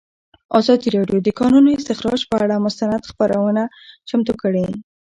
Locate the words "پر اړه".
2.29-2.57